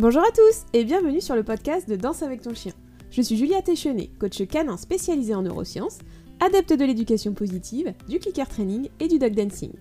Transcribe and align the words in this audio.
Bonjour 0.00 0.22
à 0.22 0.30
tous 0.30 0.64
et 0.72 0.82
bienvenue 0.84 1.20
sur 1.20 1.36
le 1.36 1.42
podcast 1.42 1.86
de 1.86 1.94
Danse 1.94 2.22
avec 2.22 2.40
ton 2.40 2.54
chien. 2.54 2.72
Je 3.10 3.20
suis 3.20 3.36
Julia 3.36 3.60
Téchenet, 3.60 4.08
coach 4.18 4.42
canin 4.46 4.78
spécialisée 4.78 5.34
en 5.34 5.42
neurosciences, 5.42 5.98
adepte 6.40 6.72
de 6.72 6.86
l'éducation 6.86 7.34
positive, 7.34 7.92
du 8.08 8.18
clicker 8.18 8.48
training 8.48 8.88
et 8.98 9.08
du 9.08 9.18
dog 9.18 9.34
dancing. 9.34 9.72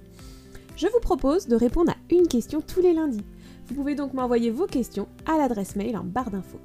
Je 0.75 0.87
vous 0.87 0.99
propose 0.99 1.47
de 1.47 1.55
répondre 1.55 1.91
à 1.91 2.13
une 2.13 2.27
question 2.27 2.59
tous 2.59 2.81
les 2.81 2.91
lundis. 2.91 3.23
Vous 3.67 3.75
pouvez 3.75 3.95
donc 3.95 4.13
m'envoyer 4.13 4.51
vos 4.51 4.65
questions 4.65 5.07
à 5.25 5.37
l'adresse 5.37 5.77
mail 5.77 5.95
en 5.95 6.04
barre 6.04 6.31
d'infos. 6.31 6.59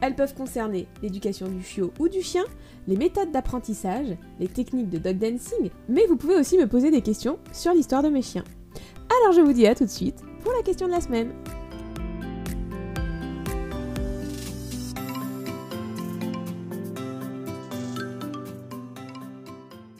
Elles 0.00 0.16
peuvent 0.16 0.34
concerner 0.34 0.88
l'éducation 1.02 1.48
du 1.48 1.62
chiot 1.62 1.92
ou 2.00 2.08
du 2.08 2.22
chien, 2.22 2.44
les 2.88 2.96
méthodes 2.96 3.30
d'apprentissage, 3.30 4.16
les 4.40 4.48
techniques 4.48 4.88
de 4.88 4.96
dog 4.96 5.18
dancing, 5.18 5.68
mais 5.90 6.06
vous 6.06 6.16
pouvez 6.16 6.36
aussi 6.36 6.56
me 6.56 6.66
poser 6.66 6.90
des 6.90 7.02
questions 7.02 7.38
sur 7.52 7.74
l'histoire 7.74 8.02
de 8.02 8.08
mes 8.08 8.22
chiens. 8.22 8.44
Alors 9.20 9.34
je 9.34 9.42
vous 9.42 9.52
dis 9.52 9.66
à 9.66 9.74
tout 9.74 9.84
de 9.84 9.90
suite 9.90 10.22
pour 10.42 10.54
la 10.54 10.62
question 10.62 10.86
de 10.86 10.92
la 10.92 11.02
semaine. 11.02 11.34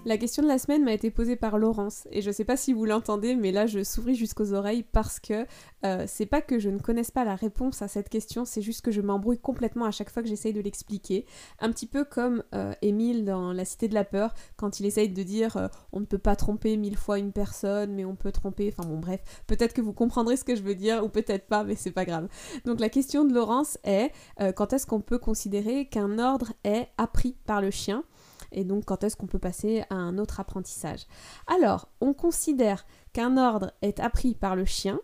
La 0.07 0.19
question 0.19 0.45
de 0.45 0.47
la 0.47 0.59
semaine 0.59 0.85
m'a 0.85 0.93
été 0.93 1.11
posée 1.11 1.35
par 1.35 1.59
Laurence 1.59 2.07
et 2.13 2.23
je 2.23 2.31
sais 2.31 2.45
pas 2.45 2.57
si 2.57 2.73
vous 2.73 2.85
l'entendez 2.85 3.35
mais 3.35 3.51
là 3.51 3.67
je 3.67 3.83
souris 3.83 4.15
jusqu'aux 4.15 4.53
oreilles 4.53 4.85
parce 4.85 5.19
que 5.19 5.47
euh, 5.85 6.05
c'est 6.07 6.27
pas 6.27 6.41
que 6.41 6.61
je 6.61 6.71
ne 6.71 6.79
connaisse 6.79 7.11
pas 7.11 7.25
la 7.25 7.35
réponse 7.35 7.83
à 7.83 7.89
cette 7.89 8.09
question, 8.09 8.45
c'est 8.45 8.63
juste 8.63 8.83
que 8.83 8.93
je 8.93 9.01
m'embrouille 9.01 9.41
complètement 9.41 9.85
à 9.85 9.91
chaque 9.91 10.11
fois 10.11 10.23
que 10.23 10.29
j'essaye 10.29 10.53
de 10.53 10.61
l'expliquer. 10.61 11.27
Un 11.59 11.73
petit 11.73 11.89
peu 11.89 12.05
comme 12.05 12.45
euh, 12.55 12.73
Émile 12.83 13.25
dans 13.25 13.53
La 13.53 13.65
Cité 13.65 13.89
de 13.89 13.95
la 13.95 14.05
Peur 14.05 14.33
quand 14.57 14.79
il 14.79 14.87
essaye 14.87 15.09
de 15.09 15.23
dire 15.25 15.57
euh, 15.57 15.67
on 15.91 15.99
ne 15.99 16.07
peut 16.07 16.19
pas 16.19 16.37
tromper 16.37 16.77
mille 16.77 16.97
fois 16.97 17.19
une 17.19 17.33
personne 17.33 17.93
mais 17.93 18.05
on 18.05 18.15
peut 18.15 18.31
tromper, 18.31 18.73
enfin 18.79 18.89
bon 18.89 19.01
bref, 19.01 19.43
peut-être 19.49 19.75
que 19.75 19.81
vous 19.81 19.93
comprendrez 19.93 20.37
ce 20.37 20.45
que 20.45 20.55
je 20.55 20.63
veux 20.63 20.77
dire 20.77 21.05
ou 21.05 21.09
peut-être 21.09 21.49
pas 21.49 21.65
mais 21.65 21.75
c'est 21.75 21.91
pas 21.91 22.05
grave. 22.05 22.29
Donc 22.65 22.79
la 22.79 22.91
question 22.91 23.25
de 23.25 23.35
Laurence 23.35 23.77
est 23.83 24.13
quand 24.55 24.73
est-ce 24.73 24.87
qu'on 24.87 25.01
peut 25.01 25.19
considérer 25.19 25.87
qu'un 25.87 26.21
ordre 26.21 26.53
est 26.63 26.91
appris 26.97 27.35
par 27.45 27.61
le 27.61 27.73
chien? 27.73 28.05
Et 28.53 28.65
donc 28.65 28.85
quand 28.85 29.05
est-ce 29.05 29.17
qu'on 29.17 29.27
peut 29.27 29.39
passer 29.39 29.85
à 29.91 29.95
un 29.95 30.19
autre 30.19 30.41
apprentissage? 30.41 31.07
Alors, 31.47 31.89
on 32.01 32.15
considère 32.15 32.87
qu'un 33.13 33.37
ordre 33.37 33.73
est 33.83 34.01
appris 34.01 34.35
par 34.35 34.57
le 34.57 34.65
chien 34.65 35.01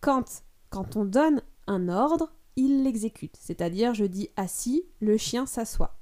quand, 0.00 0.42
quand 0.70 0.96
on 0.96 1.04
donne 1.04 1.42
un 1.66 1.88
ordre, 1.88 2.32
il 2.56 2.84
l'exécute. 2.84 3.36
C'est-à-dire, 3.38 3.94
je 3.94 4.04
dis 4.04 4.30
assis, 4.36 4.84
le 5.00 5.16
chien 5.16 5.46
s'assoit. 5.46 5.98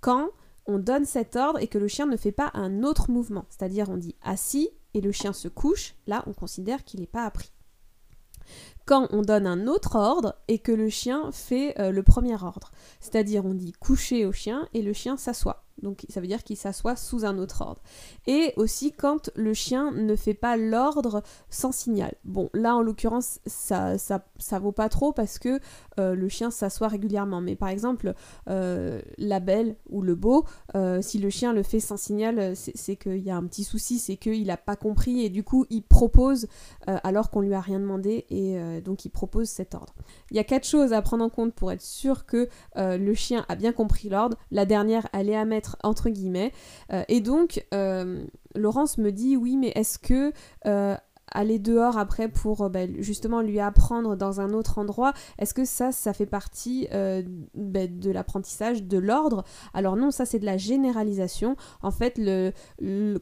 Quand 0.00 0.30
on 0.66 0.78
donne 0.78 1.04
cet 1.04 1.36
ordre 1.36 1.58
et 1.60 1.68
que 1.68 1.78
le 1.78 1.88
chien 1.88 2.06
ne 2.06 2.16
fait 2.16 2.32
pas 2.32 2.50
un 2.54 2.82
autre 2.82 3.10
mouvement, 3.10 3.46
c'est-à-dire 3.50 3.90
on 3.90 3.96
dit 3.96 4.14
assis 4.22 4.70
et 4.94 5.00
le 5.00 5.12
chien 5.12 5.32
se 5.32 5.48
couche, 5.48 5.94
là 6.06 6.22
on 6.26 6.32
considère 6.32 6.84
qu'il 6.84 7.00
n'est 7.00 7.06
pas 7.06 7.24
appris. 7.24 7.52
Quand 8.86 9.08
on 9.10 9.22
donne 9.22 9.46
un 9.46 9.66
autre 9.66 9.96
ordre 9.96 10.34
et 10.48 10.58
que 10.58 10.72
le 10.72 10.88
chien 10.88 11.30
fait 11.32 11.78
euh, 11.78 11.90
le 11.90 12.02
premier 12.02 12.34
ordre, 12.34 12.72
c'est-à-dire 13.00 13.44
on 13.44 13.54
dit 13.54 13.72
coucher 13.72 14.26
au 14.26 14.32
chien 14.32 14.68
et 14.74 14.82
le 14.82 14.92
chien 14.92 15.16
s'assoit. 15.16 15.64
Donc 15.82 16.04
ça 16.08 16.20
veut 16.20 16.26
dire 16.26 16.42
qu'il 16.42 16.56
s'assoit 16.56 16.96
sous 16.96 17.24
un 17.24 17.38
autre 17.38 17.62
ordre. 17.62 17.82
Et 18.26 18.52
aussi 18.56 18.92
quand 18.92 19.30
le 19.34 19.54
chien 19.54 19.90
ne 19.92 20.16
fait 20.16 20.34
pas 20.34 20.56
l'ordre 20.56 21.22
sans 21.48 21.72
signal. 21.72 22.14
Bon, 22.24 22.50
là 22.54 22.76
en 22.76 22.82
l'occurrence, 22.82 23.40
ça, 23.46 23.98
ça, 23.98 24.24
ça, 24.38 24.58
vaut 24.58 24.72
pas 24.72 24.88
trop 24.88 25.12
parce 25.12 25.38
que 25.38 25.60
euh, 25.98 26.14
le 26.14 26.28
chien 26.28 26.50
s'assoit 26.50 26.88
régulièrement. 26.88 27.40
Mais 27.40 27.56
par 27.56 27.68
exemple, 27.68 28.14
euh, 28.48 29.00
la 29.18 29.40
belle 29.40 29.76
ou 29.88 30.02
le 30.02 30.14
beau, 30.14 30.44
euh, 30.74 31.00
si 31.02 31.18
le 31.18 31.30
chien 31.30 31.52
le 31.52 31.62
fait 31.62 31.80
sans 31.80 31.96
signal, 31.96 32.54
c'est 32.56 32.96
qu'il 32.96 33.18
y 33.18 33.30
a 33.30 33.36
un 33.36 33.46
petit 33.46 33.64
souci, 33.64 33.98
c'est 33.98 34.16
qu'il 34.16 34.46
n'a 34.46 34.56
pas 34.56 34.76
compris 34.76 35.24
et 35.24 35.28
du 35.28 35.42
coup 35.44 35.66
il 35.70 35.82
propose 35.82 36.46
alors 36.86 37.30
qu'on 37.30 37.40
lui 37.40 37.54
a 37.54 37.60
rien 37.60 37.78
demandé 37.78 38.26
et 38.30 38.80
donc 38.80 39.04
il 39.04 39.10
propose 39.10 39.48
cet 39.48 39.74
ordre. 39.74 39.94
Il 40.30 40.36
y 40.36 40.40
a 40.40 40.44
quatre 40.44 40.66
choses 40.66 40.92
à 40.92 41.02
prendre 41.02 41.24
en 41.24 41.28
compte 41.28 41.54
pour 41.54 41.72
être 41.72 41.82
sûr 41.82 42.26
que 42.26 42.48
le 42.76 43.14
chien 43.14 43.44
a 43.48 43.56
bien 43.56 43.72
compris 43.72 44.08
l'ordre. 44.08 44.36
La 44.50 44.66
dernière, 44.66 45.08
elle 45.12 45.28
est 45.28 45.36
à 45.36 45.44
mettre 45.44 45.69
entre 45.82 46.10
guillemets. 46.10 46.52
Euh, 46.92 47.02
et 47.08 47.20
donc, 47.20 47.66
euh, 47.74 48.24
Laurence 48.54 48.98
me 48.98 49.10
dit 49.10 49.36
oui, 49.36 49.56
mais 49.56 49.72
est-ce 49.74 49.98
que 49.98 50.32
euh, 50.66 50.96
aller 51.32 51.58
dehors 51.58 51.96
après 51.96 52.28
pour 52.28 52.68
bah, 52.70 52.86
justement 52.98 53.40
lui 53.40 53.60
apprendre 53.60 54.16
dans 54.16 54.40
un 54.40 54.52
autre 54.52 54.78
endroit, 54.78 55.12
est-ce 55.38 55.54
que 55.54 55.64
ça, 55.64 55.92
ça 55.92 56.12
fait 56.12 56.26
partie 56.26 56.88
bah, 56.90 57.86
de 57.86 58.10
l'apprentissage 58.10 58.82
de 58.82 58.98
l'ordre? 58.98 59.44
Alors 59.72 59.94
non, 59.94 60.10
ça 60.10 60.26
c'est 60.26 60.40
de 60.40 60.46
la 60.46 60.56
généralisation. 60.56 61.54
En 61.82 61.92
fait, 61.92 62.18
le, 62.18 62.52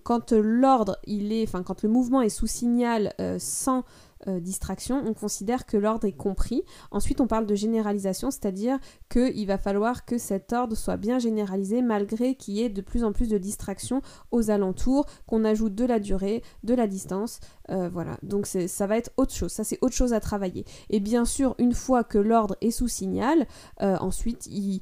quand 0.04 0.32
l'ordre, 0.32 0.96
il 1.04 1.32
est, 1.32 1.42
enfin 1.42 1.62
quand 1.62 1.82
le 1.82 1.90
mouvement 1.90 2.22
est 2.22 2.30
sous 2.30 2.46
signal 2.46 3.12
sans 3.38 3.84
euh, 4.26 4.40
distraction, 4.40 5.02
on 5.06 5.14
considère 5.14 5.66
que 5.66 5.76
l'ordre 5.76 6.06
est 6.06 6.12
compris. 6.12 6.62
Ensuite, 6.90 7.20
on 7.20 7.26
parle 7.26 7.46
de 7.46 7.54
généralisation, 7.54 8.30
c'est-à-dire 8.30 8.78
qu'il 9.08 9.46
va 9.46 9.58
falloir 9.58 10.04
que 10.04 10.18
cet 10.18 10.52
ordre 10.52 10.76
soit 10.76 10.96
bien 10.96 11.18
généralisé 11.18 11.82
malgré 11.82 12.34
qu'il 12.34 12.54
y 12.54 12.62
ait 12.62 12.68
de 12.68 12.80
plus 12.80 13.04
en 13.04 13.12
plus 13.12 13.28
de 13.28 13.38
distractions 13.38 14.02
aux 14.30 14.50
alentours, 14.50 15.06
qu'on 15.26 15.44
ajoute 15.44 15.74
de 15.74 15.84
la 15.84 16.00
durée, 16.00 16.42
de 16.64 16.74
la 16.74 16.86
distance. 16.86 17.40
Euh, 17.70 17.88
voilà, 17.88 18.16
donc 18.22 18.46
ça 18.46 18.86
va 18.86 18.96
être 18.96 19.10
autre 19.16 19.34
chose, 19.34 19.52
ça 19.52 19.62
c'est 19.62 19.78
autre 19.82 19.94
chose 19.94 20.12
à 20.12 20.20
travailler. 20.20 20.64
Et 20.90 21.00
bien 21.00 21.24
sûr, 21.24 21.54
une 21.58 21.74
fois 21.74 22.02
que 22.02 22.18
l'ordre 22.18 22.56
est 22.60 22.70
sous 22.70 22.88
signal, 22.88 23.46
euh, 23.82 23.96
ensuite, 24.00 24.46
il, 24.46 24.80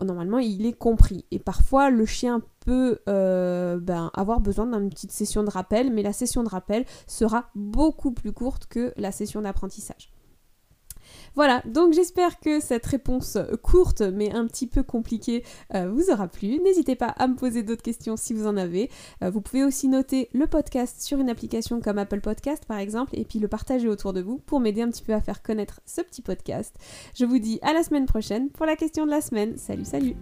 normalement, 0.00 0.38
il 0.38 0.66
est 0.66 0.72
compris. 0.72 1.24
Et 1.30 1.38
parfois, 1.38 1.90
le 1.90 2.06
chien 2.06 2.42
peut 2.64 2.98
euh, 3.08 3.78
ben, 3.78 4.10
avoir 4.14 4.40
besoin 4.40 4.66
d'une 4.66 4.90
petite 4.90 5.12
session 5.12 5.42
de 5.42 5.50
rappel, 5.50 5.92
mais 5.92 6.02
la 6.02 6.12
session 6.12 6.42
de 6.42 6.48
rappel 6.48 6.84
sera 7.06 7.50
beaucoup 7.54 8.12
plus 8.12 8.32
courte 8.32 8.66
que 8.66 8.92
la 8.96 9.12
session 9.12 9.42
d'apprentissage. 9.42 10.12
Voilà, 11.34 11.62
donc 11.66 11.92
j'espère 11.92 12.40
que 12.40 12.60
cette 12.60 12.86
réponse 12.86 13.38
courte 13.62 14.02
mais 14.02 14.32
un 14.32 14.46
petit 14.46 14.66
peu 14.66 14.82
compliquée 14.82 15.44
euh, 15.74 15.90
vous 15.90 16.10
aura 16.10 16.28
plu. 16.28 16.60
N'hésitez 16.60 16.94
pas 16.94 17.06
à 17.06 17.26
me 17.26 17.36
poser 17.36 17.62
d'autres 17.62 17.82
questions 17.82 18.16
si 18.16 18.34
vous 18.34 18.46
en 18.46 18.56
avez. 18.56 18.90
Euh, 19.22 19.30
vous 19.30 19.40
pouvez 19.40 19.64
aussi 19.64 19.88
noter 19.88 20.28
le 20.32 20.46
podcast 20.46 21.00
sur 21.00 21.18
une 21.18 21.30
application 21.30 21.80
comme 21.80 21.98
Apple 21.98 22.20
Podcast 22.20 22.64
par 22.66 22.78
exemple 22.78 23.12
et 23.14 23.24
puis 23.24 23.38
le 23.38 23.48
partager 23.48 23.88
autour 23.88 24.12
de 24.12 24.20
vous 24.20 24.38
pour 24.38 24.60
m'aider 24.60 24.82
un 24.82 24.90
petit 24.90 25.02
peu 25.02 25.14
à 25.14 25.20
faire 25.20 25.42
connaître 25.42 25.80
ce 25.86 26.00
petit 26.02 26.22
podcast. 26.22 26.76
Je 27.14 27.24
vous 27.24 27.38
dis 27.38 27.58
à 27.62 27.72
la 27.72 27.82
semaine 27.82 28.06
prochaine 28.06 28.50
pour 28.50 28.66
la 28.66 28.76
question 28.76 29.06
de 29.06 29.10
la 29.10 29.20
semaine. 29.20 29.56
Salut, 29.56 29.84
salut 29.84 30.16